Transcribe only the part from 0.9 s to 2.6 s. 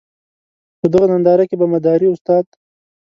دغه ننداره کې به مداري استاد.